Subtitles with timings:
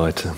[0.00, 0.32] Leute.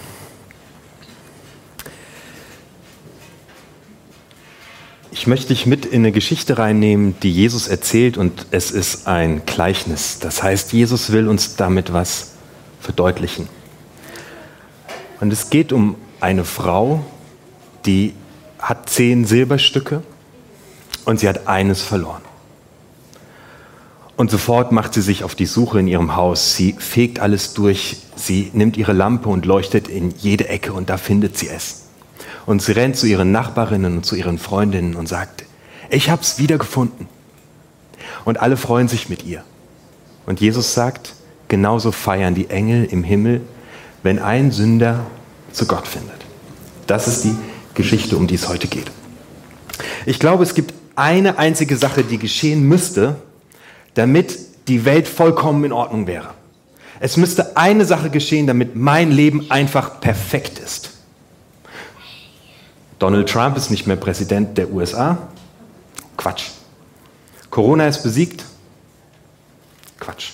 [5.11, 9.45] Ich möchte dich mit in eine Geschichte reinnehmen, die Jesus erzählt und es ist ein
[9.45, 10.19] Gleichnis.
[10.19, 12.37] Das heißt, Jesus will uns damit was
[12.81, 13.51] verdeutlichen.
[15.21, 17.05] Und es geht um eine Frau,
[17.85, 18.15] die
[18.59, 20.03] hat zehn Silberstücke
[21.05, 22.23] und sie hat eines verloren.
[24.21, 26.55] Und sofort macht sie sich auf die Suche in ihrem Haus.
[26.55, 27.97] Sie fegt alles durch.
[28.17, 31.85] Sie nimmt ihre Lampe und leuchtet in jede Ecke und da findet sie es.
[32.45, 35.47] Und sie rennt zu ihren Nachbarinnen und zu ihren Freundinnen und sagt,
[35.89, 37.09] ich hab's wiedergefunden.
[38.27, 39.43] Und alle freuen sich mit ihr.
[40.27, 41.15] Und Jesus sagt,
[41.49, 43.41] genauso feiern die Engel im Himmel,
[44.03, 45.07] wenn ein Sünder
[45.51, 46.27] zu Gott findet.
[46.87, 47.37] Das ist die
[47.73, 48.91] Geschichte, um die es heute geht.
[50.05, 53.17] Ich glaube, es gibt eine einzige Sache, die geschehen müsste,
[54.01, 56.31] damit die Welt vollkommen in Ordnung wäre.
[57.01, 60.93] Es müsste eine Sache geschehen, damit mein Leben einfach perfekt ist.
[62.99, 65.19] Donald Trump ist nicht mehr Präsident der USA.
[66.17, 66.45] Quatsch.
[67.51, 68.47] Corona ist besiegt.
[69.99, 70.31] Quatsch.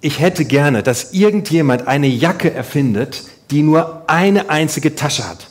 [0.00, 5.48] Ich hätte gerne, dass irgendjemand eine Jacke erfindet, die nur eine einzige Tasche hat.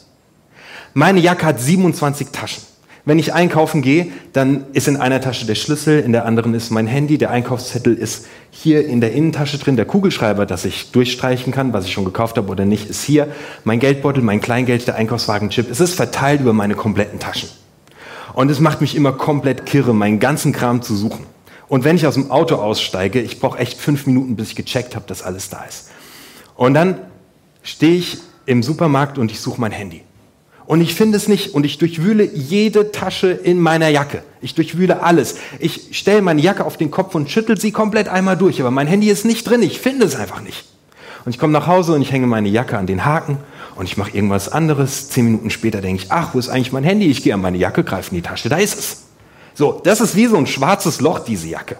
[0.93, 2.63] Meine Jacke hat 27 Taschen.
[3.05, 6.69] Wenn ich einkaufen gehe, dann ist in einer Tasche der Schlüssel, in der anderen ist
[6.69, 11.53] mein Handy, der Einkaufszettel ist hier in der Innentasche drin, der Kugelschreiber, dass ich durchstreichen
[11.53, 13.29] kann, was ich schon gekauft habe oder nicht, ist hier,
[13.63, 17.49] mein Geldbeutel, mein Kleingeld, der Einkaufswagenchip, es ist verteilt über meine kompletten Taschen.
[18.33, 21.25] Und es macht mich immer komplett kirre, meinen ganzen Kram zu suchen.
[21.67, 24.95] Und wenn ich aus dem Auto aussteige, ich brauche echt fünf Minuten, bis ich gecheckt
[24.95, 25.89] habe, dass alles da ist.
[26.55, 26.97] Und dann
[27.63, 30.03] stehe ich im Supermarkt und ich suche mein Handy
[30.69, 34.21] und ich finde es nicht und ich durchwühle jede Tasche in meiner Jacke.
[34.39, 35.37] Ich durchwühle alles.
[35.57, 38.85] Ich stelle meine Jacke auf den Kopf und schüttel sie komplett einmal durch, aber mein
[38.85, 39.63] Handy ist nicht drin.
[39.63, 40.65] Ich finde es einfach nicht.
[41.25, 43.39] Und ich komme nach Hause und ich hänge meine Jacke an den Haken
[43.77, 45.09] und ich mache irgendwas anderes.
[45.09, 47.07] Zehn Minuten später denke ich, ach, wo ist eigentlich mein Handy?
[47.07, 49.05] Ich gehe an meine Jacke, greife in die Tasche, da ist es.
[49.55, 51.77] So, das ist wie so ein schwarzes Loch, diese Jacke.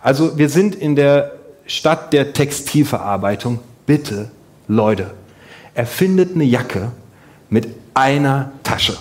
[0.00, 3.60] Also wir sind in der Stadt der Textilverarbeitung.
[3.86, 4.32] Bitte,
[4.66, 5.14] Leute,
[5.74, 6.90] erfindet eine Jacke
[7.52, 8.96] mit einer Tasche.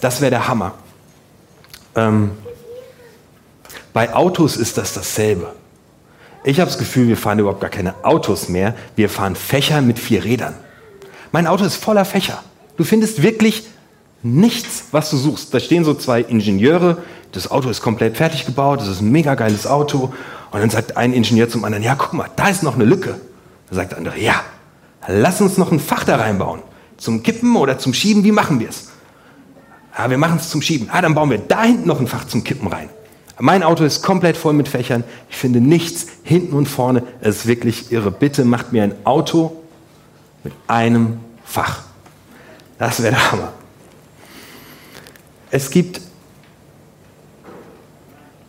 [0.00, 0.74] Das wäre der Hammer.
[1.94, 2.32] Ähm,
[3.92, 5.54] bei Autos ist das dasselbe.
[6.42, 8.74] Ich habe das Gefühl, wir fahren überhaupt gar keine Autos mehr.
[8.96, 10.54] Wir fahren Fächer mit vier Rädern.
[11.30, 12.42] Mein Auto ist voller Fächer.
[12.76, 13.68] Du findest wirklich
[14.24, 15.54] nichts, was du suchst.
[15.54, 16.98] Da stehen so zwei Ingenieure.
[17.30, 18.80] Das Auto ist komplett fertig gebaut.
[18.80, 20.12] Das ist ein mega geiles Auto.
[20.50, 23.20] Und dann sagt ein Ingenieur zum anderen, ja, guck mal, da ist noch eine Lücke.
[23.70, 24.40] Da sagt der andere, ja,
[25.06, 26.62] lass uns noch ein Fach da reinbauen.
[26.96, 28.88] Zum Kippen oder zum Schieben, wie machen wir es?
[29.96, 30.88] Ja, wir machen es zum Schieben.
[30.90, 32.90] Ah, dann bauen wir da hinten noch ein Fach zum Kippen rein.
[33.38, 35.04] Mein Auto ist komplett voll mit Fächern.
[35.28, 37.02] Ich finde nichts hinten und vorne.
[37.20, 38.10] Es ist wirklich irre.
[38.10, 39.62] Bitte macht mir ein Auto
[40.42, 41.82] mit einem Fach.
[42.78, 43.52] Das wäre der Hammer.
[45.50, 46.00] Es gibt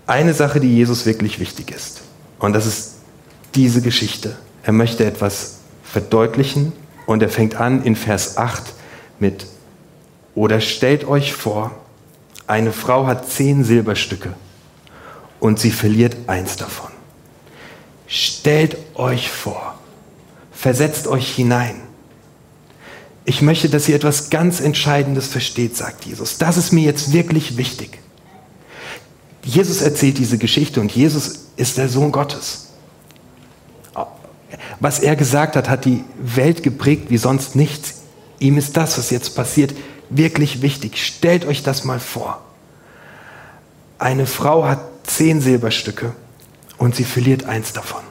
[0.05, 2.01] eine Sache, die Jesus wirklich wichtig ist.
[2.39, 2.95] Und das ist
[3.55, 4.37] diese Geschichte.
[4.63, 6.71] Er möchte etwas verdeutlichen
[7.07, 8.61] und er fängt an in Vers 8
[9.17, 9.47] mit,
[10.35, 11.71] oder stellt euch vor,
[12.45, 14.33] eine Frau hat zehn Silberstücke
[15.39, 16.91] und sie verliert eins davon.
[18.05, 19.79] Stellt euch vor,
[20.51, 21.81] versetzt euch hinein.
[23.25, 26.37] Ich möchte, dass ihr etwas ganz Entscheidendes versteht, sagt Jesus.
[26.37, 27.99] Das ist mir jetzt wirklich wichtig.
[29.43, 32.66] Jesus erzählt diese Geschichte und Jesus ist der Sohn Gottes.
[34.79, 38.01] Was er gesagt hat, hat die Welt geprägt wie sonst nichts.
[38.39, 39.73] Ihm ist das, was jetzt passiert,
[40.09, 41.03] wirklich wichtig.
[41.03, 42.41] Stellt euch das mal vor.
[43.97, 46.13] Eine Frau hat zehn Silberstücke
[46.77, 48.01] und sie verliert eins davon.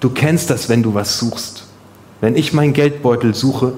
[0.00, 1.66] Du kennst das, wenn du was suchst.
[2.20, 3.74] Wenn ich meinen Geldbeutel suche,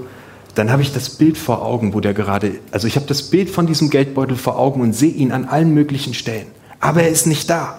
[0.54, 3.50] dann habe ich das Bild vor Augen, wo der gerade, also ich habe das Bild
[3.50, 6.46] von diesem Geldbeutel vor Augen und sehe ihn an allen möglichen Stellen.
[6.78, 7.78] Aber er ist nicht da.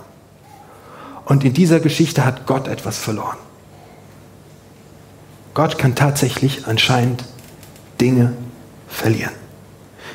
[1.23, 3.37] Und in dieser Geschichte hat Gott etwas verloren.
[5.55, 7.23] Gott kann tatsächlich anscheinend
[8.01, 8.33] Dinge
[8.89, 9.31] verlieren.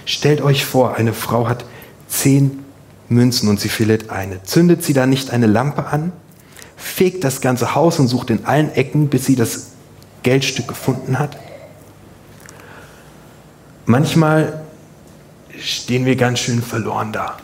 [0.04, 1.64] Stellt euch vor, eine Frau hat
[2.08, 2.62] zehn
[3.08, 4.42] Münzen und sie verliert eine.
[4.42, 6.12] Zündet sie da nicht eine Lampe an,
[6.76, 9.68] fegt das ganze Haus und sucht in allen Ecken, bis sie das
[10.22, 11.38] Geldstück gefunden hat?
[13.86, 14.60] Manchmal
[15.58, 17.38] stehen wir ganz schön verloren da.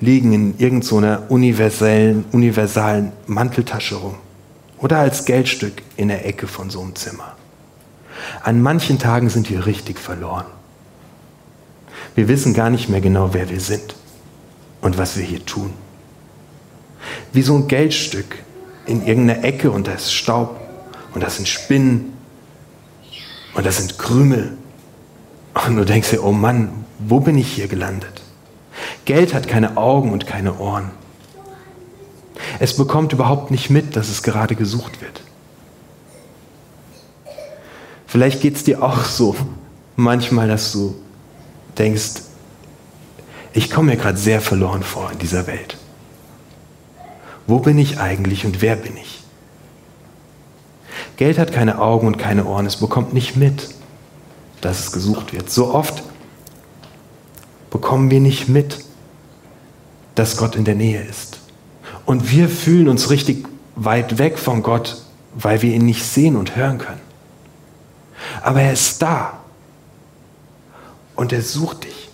[0.00, 4.14] Liegen in irgendeiner so universellen, universalen Manteltasche rum
[4.80, 7.36] oder als Geldstück in der Ecke von so einem Zimmer.
[8.42, 10.46] An manchen Tagen sind wir richtig verloren.
[12.14, 13.94] Wir wissen gar nicht mehr genau, wer wir sind
[14.80, 15.72] und was wir hier tun.
[17.32, 18.36] Wie so ein Geldstück
[18.86, 20.60] in irgendeiner Ecke und da ist Staub
[21.14, 22.12] und das sind Spinnen
[23.54, 24.56] und das sind Krümel.
[25.66, 28.22] Und du denkst dir, oh Mann, wo bin ich hier gelandet?
[29.04, 30.90] Geld hat keine Augen und keine Ohren.
[32.60, 35.22] Es bekommt überhaupt nicht mit, dass es gerade gesucht wird.
[38.06, 39.34] Vielleicht geht es dir auch so
[39.96, 40.94] manchmal, dass du
[41.78, 42.22] denkst,
[43.54, 45.78] ich komme mir gerade sehr verloren vor in dieser Welt.
[47.46, 49.22] Wo bin ich eigentlich und wer bin ich?
[51.16, 53.70] Geld hat keine Augen und keine Ohren, es bekommt nicht mit,
[54.60, 55.50] dass es gesucht wird.
[55.50, 56.02] So oft
[57.70, 58.84] bekommen wir nicht mit,
[60.14, 61.39] dass Gott in der Nähe ist.
[62.10, 63.46] Und wir fühlen uns richtig
[63.76, 65.00] weit weg von Gott,
[65.36, 67.00] weil wir ihn nicht sehen und hören können.
[68.42, 69.38] Aber er ist da
[71.14, 72.08] und er sucht dich.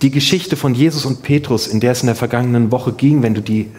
[0.00, 3.34] Die Geschichte von Jesus und Petrus, in der es in der vergangenen Woche ging, wenn
[3.34, 3.70] du die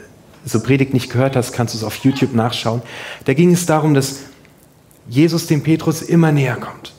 [0.46, 2.84] so Predigt nicht gehört hast, kannst du es auf YouTube nachschauen.
[3.26, 4.18] Da ging es darum, dass
[5.10, 6.94] Jesus dem Petrus immer näher kommt.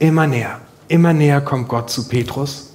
[0.00, 0.60] Immer näher.
[0.88, 2.71] Immer näher kommt Gott zu Petrus.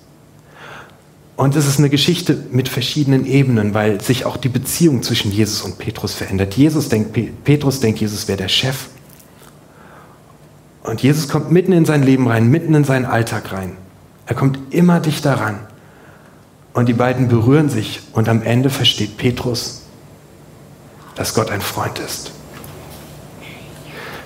[1.37, 5.61] Und es ist eine Geschichte mit verschiedenen Ebenen, weil sich auch die Beziehung zwischen Jesus
[5.61, 6.55] und Petrus verändert.
[6.55, 8.87] Jesus denkt, Petrus denkt, Jesus wäre der Chef.
[10.81, 13.77] Und Jesus kommt mitten in sein Leben rein, mitten in seinen Alltag rein.
[14.25, 15.59] Er kommt immer dichter ran.
[16.73, 19.83] Und die beiden berühren sich und am Ende versteht Petrus,
[21.13, 22.31] dass Gott ein Freund ist.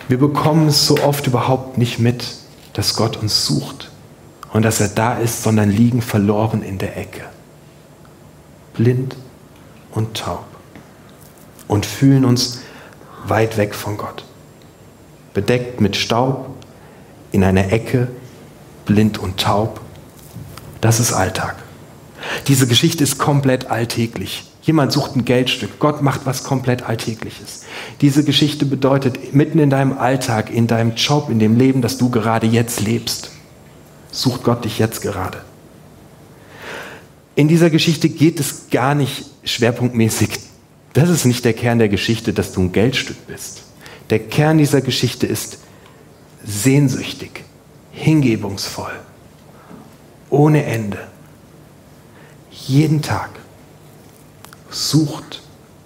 [0.08, 2.26] Wir bekommen es so oft überhaupt nicht mit,
[2.72, 3.91] dass Gott uns sucht
[4.54, 7.22] und dass er da ist, sondern liegen verloren in der Ecke.
[8.74, 9.16] Blind
[9.92, 10.46] und taub.
[11.68, 12.62] Und fühlen uns
[13.26, 14.26] weit weg von Gott.
[15.34, 16.50] Bedeckt mit Staub,
[17.32, 18.10] in einer Ecke,
[18.86, 19.80] blind und taub.
[20.82, 21.56] Das ist Alltag.
[22.48, 24.52] Diese Geschichte ist komplett alltäglich.
[24.64, 25.80] Jemand sucht ein Geldstück.
[25.80, 27.64] Gott macht was komplett Alltägliches.
[28.02, 32.10] Diese Geschichte bedeutet, mitten in deinem Alltag, in deinem Job, in dem Leben, das du
[32.10, 33.32] gerade jetzt lebst,
[34.12, 35.42] sucht Gott dich jetzt gerade.
[37.36, 40.30] In dieser Geschichte geht es gar nicht schwerpunktmäßig.
[40.94, 43.64] Das ist nicht der Kern der Geschichte, dass du ein Geldstück bist.
[44.10, 45.60] Der Kern dieser Geschichte ist
[46.44, 47.44] sehnsüchtig,
[47.94, 48.92] hingebungsvoll,
[50.30, 51.00] ohne Ende
[52.52, 53.30] jeden Tag
[54.70, 55.42] sucht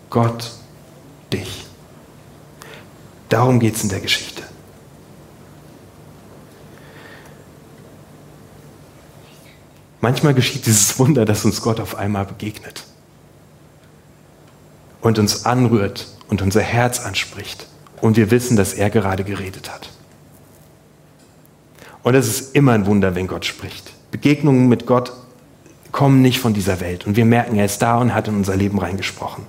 [0.09, 0.51] Gott
[1.31, 1.65] dich.
[3.29, 4.34] Darum geht es in der Geschichte.
[10.05, 12.83] Manchmal geschieht dieses Wunder, dass uns Gott auf einmal begegnet
[15.01, 17.65] und uns anrührt und unser Herz anspricht
[18.01, 19.89] und wir wissen, dass er gerade geredet hat.
[22.03, 23.93] Und es ist immer ein Wunder, wenn Gott spricht.
[24.11, 25.11] Begegnungen mit Gott
[25.91, 27.07] kommen nicht von dieser Welt.
[27.07, 29.47] Und wir merken, er ist da und hat in unser Leben reingesprochen.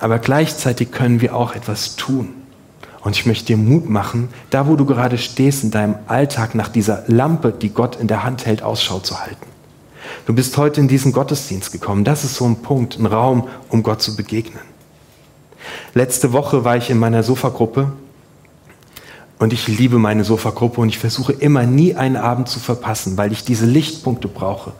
[0.00, 2.34] Aber gleichzeitig können wir auch etwas tun.
[3.06, 6.66] Und ich möchte dir Mut machen, da wo du gerade stehst in deinem Alltag nach
[6.66, 9.46] dieser Lampe, die Gott in der Hand hält, Ausschau zu halten.
[10.26, 12.02] Du bist heute in diesen Gottesdienst gekommen.
[12.02, 14.64] Das ist so ein Punkt, ein Raum, um Gott zu begegnen.
[15.94, 17.92] Letzte Woche war ich in meiner Sofagruppe
[19.38, 23.30] und ich liebe meine Sofagruppe und ich versuche immer nie einen Abend zu verpassen, weil
[23.30, 24.72] ich diese Lichtpunkte brauche.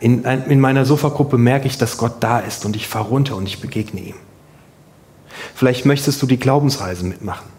[0.00, 3.46] In, in meiner Sofagruppe merke ich, dass Gott da ist und ich fahre runter und
[3.46, 4.16] ich begegne ihm.
[5.54, 7.53] Vielleicht möchtest du die Glaubensreise mitmachen.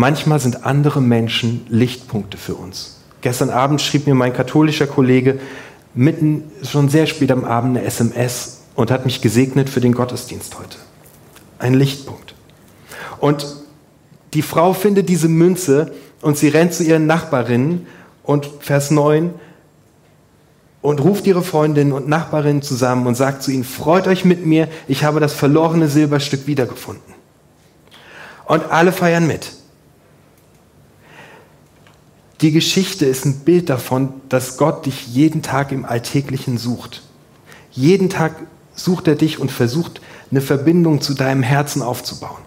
[0.00, 3.00] Manchmal sind andere Menschen Lichtpunkte für uns.
[3.20, 5.38] Gestern Abend schrieb mir mein katholischer Kollege
[5.92, 10.58] mitten schon sehr spät am Abend eine SMS und hat mich gesegnet für den Gottesdienst
[10.58, 10.78] heute.
[11.58, 12.34] Ein Lichtpunkt.
[13.18, 13.44] Und
[14.32, 15.92] die Frau findet diese Münze
[16.22, 17.86] und sie rennt zu ihren Nachbarinnen
[18.22, 19.34] und Vers 9,
[20.80, 24.66] und ruft ihre Freundinnen und Nachbarinnen zusammen und sagt zu ihnen, freut euch mit mir,
[24.88, 27.12] ich habe das verlorene Silberstück wiedergefunden.
[28.46, 29.59] Und alle feiern mit.
[32.40, 37.02] Die Geschichte ist ein Bild davon, dass Gott dich jeden Tag im Alltäglichen sucht.
[37.70, 38.34] Jeden Tag
[38.74, 42.40] sucht er dich und versucht, eine Verbindung zu deinem Herzen aufzubauen.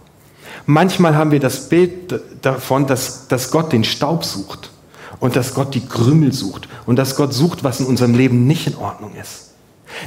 [0.66, 4.72] Manchmal haben wir das Bild davon, dass, dass Gott den Staub sucht
[5.20, 8.66] und dass Gott die Krümel sucht und dass Gott sucht, was in unserem Leben nicht
[8.66, 9.52] in Ordnung ist.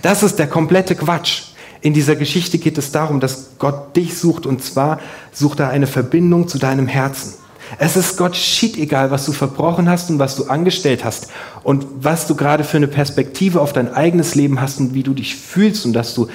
[0.03, 1.45] Das ist der komplette Quatsch.
[1.81, 4.99] In dieser Geschichte geht es darum, dass Gott dich sucht und zwar
[5.33, 7.35] sucht er eine Verbindung zu deinem Herzen.
[7.79, 11.29] Es ist Gott schied egal, was du verbrochen hast und was du angestellt hast
[11.63, 15.15] und was du gerade für eine Perspektive auf dein eigenes Leben hast und wie du
[15.15, 16.29] dich fühlst und dass du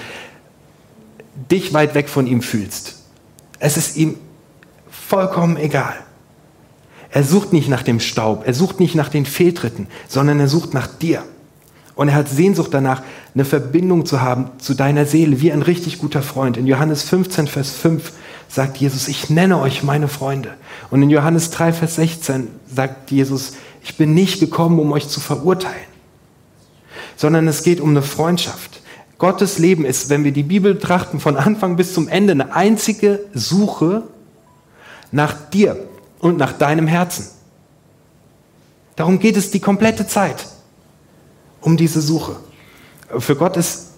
[1.50, 2.96] dich weit weg von ihm fühlst.
[3.60, 4.16] Es ist ihm
[4.90, 5.96] vollkommen egal.
[7.10, 10.74] Er sucht nicht nach dem Staub, er sucht nicht nach den Fehltritten, sondern er sucht
[10.74, 11.24] nach dir.
[11.96, 16.00] Und er hat Sehnsucht danach, eine Verbindung zu haben zu deiner Seele, wie ein richtig
[16.00, 16.58] guter Freund.
[16.58, 18.12] In Johannes 15, Vers 5
[18.52, 20.56] sagt Jesus, ich nenne euch meine Freunde.
[20.90, 25.22] Und in Johannes 3, Vers 16 sagt Jesus, ich bin nicht gekommen, um euch zu
[25.22, 25.88] verurteilen,
[27.16, 28.82] sondern es geht um eine Freundschaft.
[29.18, 33.22] Gottes Leben ist, wenn wir die Bibel betrachten, von Anfang bis zum Ende eine einzige
[33.34, 34.04] Suche
[35.12, 35.78] nach dir
[36.20, 37.28] und nach deinem Herzen.
[38.98, 40.48] Darum geht es die komplette Zeit,
[41.62, 42.36] um diese Suche.
[43.18, 43.92] Für Gott ist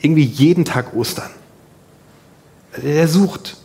[0.00, 1.30] irgendwie jeden Tag Ostern.
[2.80, 3.56] Er sucht.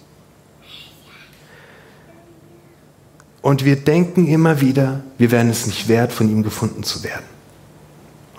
[3.43, 7.25] Und wir denken immer wieder, wir wären es nicht wert, von ihm gefunden zu werden.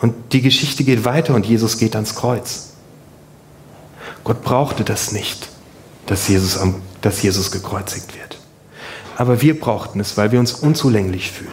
[0.00, 2.70] Und die Geschichte geht weiter und Jesus geht ans Kreuz.
[4.24, 5.50] Gott brauchte das nicht,
[6.06, 8.38] dass Jesus, am, dass Jesus gekreuzigt wird.
[9.16, 11.52] Aber wir brauchten es, weil wir uns unzulänglich fühlen.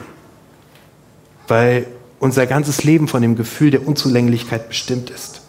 [1.50, 1.88] Weil
[2.22, 5.42] unser ganzes Leben von dem Gefühl der Unzulänglichkeit bestimmt ist.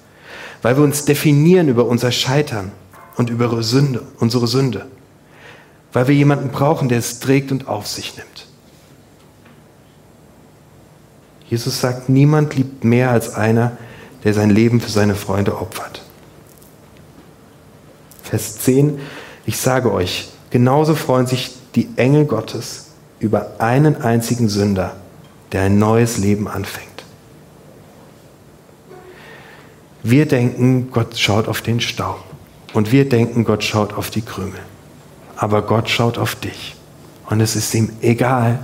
[0.61, 2.73] Weil wir uns definieren über unser Scheitern
[3.17, 4.87] und über Sünde, unsere Sünde
[5.93, 8.47] weil wir jemanden brauchen, der es trägt und auf sich nimmt.
[11.49, 13.77] Jesus sagt, niemand liebt mehr als einer,
[14.25, 16.03] der sein Leben für seine Freunde opfert.
[18.23, 19.01] Vers 10,
[19.45, 22.87] ich sage euch, genauso freuen sich die Engel Gottes
[23.21, 24.97] über einen einzigen Sünder,
[25.53, 26.89] der ein neues Leben anfängt.
[30.03, 32.25] Wir denken, Gott schaut auf den Staub.
[32.73, 34.61] Und wir denken, Gott schaut auf die Krümel
[35.43, 36.77] aber Gott schaut auf dich.
[37.29, 38.61] Und es ist ihm egal,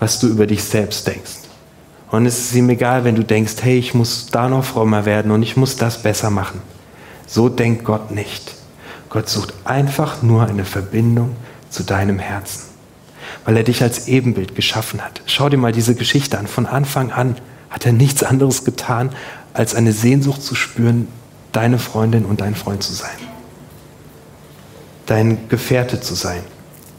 [0.00, 1.36] was du über dich selbst denkst.
[2.10, 5.30] Und es ist ihm egal, wenn du denkst, hey, ich muss da noch frommer werden
[5.30, 6.60] und ich muss das besser machen.
[7.28, 8.56] So denkt Gott nicht.
[9.08, 11.36] Gott sucht einfach nur eine Verbindung
[11.70, 12.64] zu deinem Herzen,
[13.44, 15.22] weil er dich als Ebenbild geschaffen hat.
[15.26, 16.48] Schau dir mal diese Geschichte an.
[16.48, 17.36] Von Anfang an
[17.70, 19.10] hat er nichts anderes getan,
[19.54, 21.06] als eine Sehnsucht zu spüren,
[21.52, 23.35] deine Freundin und dein Freund zu sein
[25.06, 26.42] dein Gefährte zu sein,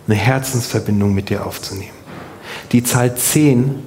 [0.08, 1.96] eine Herzensverbindung mit dir aufzunehmen.
[2.72, 3.84] Die Zahl 10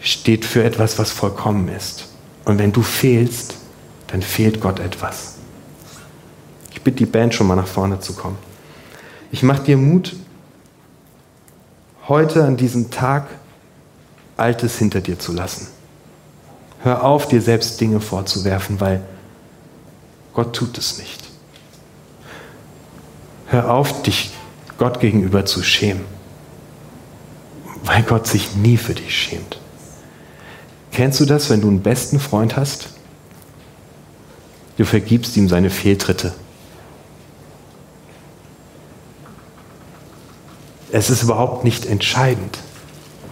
[0.00, 2.08] steht für etwas, was vollkommen ist.
[2.44, 3.56] Und wenn du fehlst,
[4.06, 5.34] dann fehlt Gott etwas.
[6.72, 8.38] Ich bitte die Band schon mal nach vorne zu kommen.
[9.32, 10.14] Ich mache dir Mut,
[12.06, 13.26] heute an diesem Tag
[14.36, 15.68] Altes hinter dir zu lassen.
[16.82, 19.02] Hör auf, dir selbst Dinge vorzuwerfen, weil
[20.34, 21.24] Gott tut es nicht.
[23.48, 24.30] Hör auf, dich
[24.76, 26.04] Gott gegenüber zu schämen,
[27.84, 29.60] weil Gott sich nie für dich schämt.
[30.90, 32.88] Kennst du das, wenn du einen besten Freund hast?
[34.78, 36.34] Du vergibst ihm seine Fehltritte.
[40.90, 42.58] Es ist überhaupt nicht entscheidend,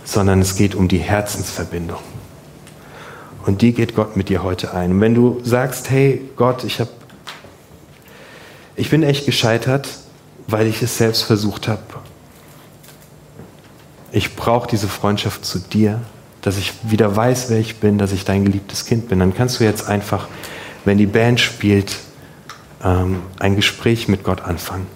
[0.04, 2.00] sondern es geht um die Herzensverbindung.
[3.47, 4.92] Und die geht Gott mit dir heute ein.
[4.92, 6.88] Und wenn du sagst, hey Gott, ich, hab,
[8.76, 9.88] ich bin echt gescheitert,
[10.46, 11.82] weil ich es selbst versucht habe.
[14.12, 16.00] Ich brauche diese Freundschaft zu dir,
[16.42, 19.18] dass ich wieder weiß, wer ich bin, dass ich dein geliebtes Kind bin.
[19.18, 20.28] Dann kannst du jetzt einfach,
[20.84, 21.96] wenn die Band spielt,
[22.82, 24.86] ähm, ein Gespräch mit Gott anfangen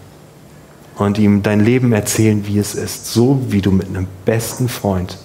[0.97, 5.19] und ihm dein Leben erzählen, wie es ist, so wie du mit einem besten Freund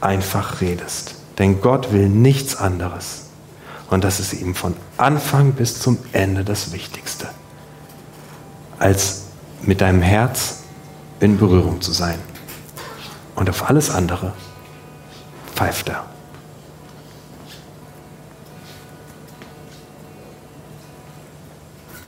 [0.00, 1.14] einfach redest.
[1.38, 3.24] Denn Gott will nichts anderes.
[3.90, 7.28] Und das ist ihm von Anfang bis zum Ende das Wichtigste
[8.78, 9.22] als
[9.62, 10.62] mit deinem Herz
[11.20, 12.18] in Berührung zu sein.
[13.34, 14.32] Und auf alles andere
[15.54, 16.04] pfeift er.